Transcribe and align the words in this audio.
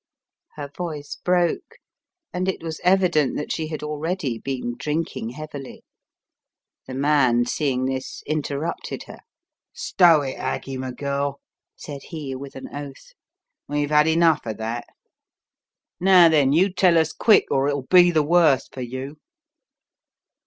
Her 0.55 0.67
voice 0.75 1.17
broke, 1.23 1.75
and 2.33 2.47
it 2.49 2.63
was 2.63 2.81
evident 2.83 3.37
that 3.37 3.51
she 3.51 3.67
had 3.67 3.83
already 3.83 4.39
been 4.39 4.75
drinking 4.75 5.29
heavily. 5.33 5.83
The 6.87 6.95
man, 6.95 7.45
seeing 7.45 7.85
this, 7.85 8.23
interrupted 8.25 9.03
her. 9.03 9.19
"Stow 9.73 10.21
it, 10.23 10.39
Aggie, 10.39 10.77
my 10.77 10.89
girl," 10.91 11.39
said 11.75 12.01
he 12.05 12.35
with 12.35 12.55
an 12.55 12.67
oath. 12.75 13.13
"We've 13.67 13.91
had 13.91 14.07
enough 14.07 14.43
of 14.47 14.57
that. 14.57 14.87
Now, 15.99 16.29
then, 16.29 16.51
you 16.51 16.73
tell 16.73 16.97
us 16.97 17.13
quick 17.13 17.45
or 17.51 17.67
it 17.69 17.75
will 17.75 17.83
be 17.83 18.09
the 18.09 18.23
worst 18.25 18.73
for 18.73 18.81
you." 18.81 19.17